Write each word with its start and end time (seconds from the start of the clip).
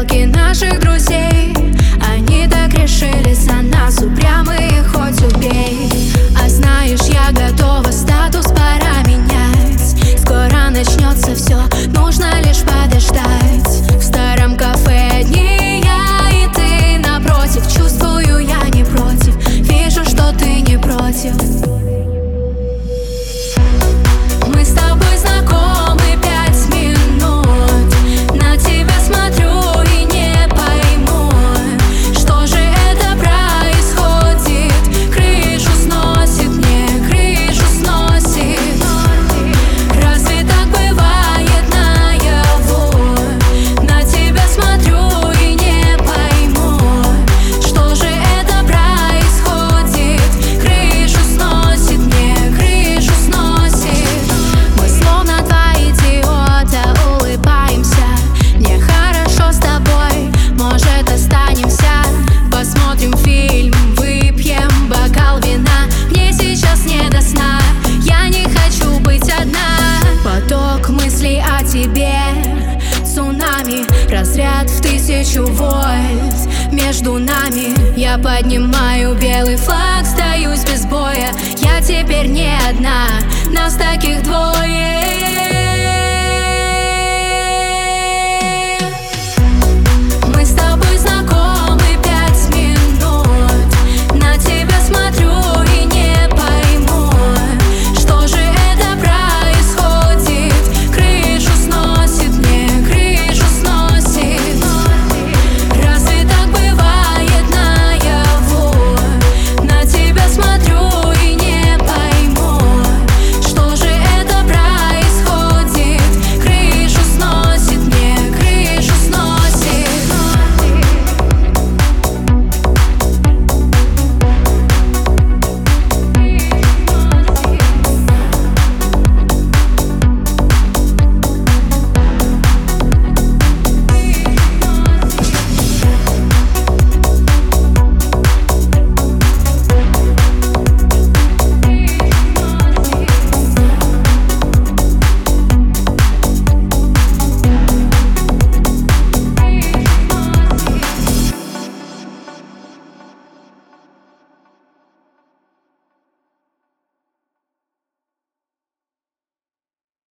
стрелки 0.00 0.26
наших 0.26 0.79
тысячу 75.10 75.44
вольт 75.44 76.70
между 76.70 77.18
нами. 77.18 77.74
Я 77.98 78.16
поднимаю 78.16 79.16
белый 79.16 79.56
флаг, 79.56 80.02
остаюсь 80.02 80.62
без 80.64 80.86
боя. 80.86 81.32
Я 81.56 81.80
теперь 81.80 82.28
не 82.28 82.52
одна, 82.68 83.06
нас 83.50 83.74
таких 83.74 84.22
двое. 84.22 84.89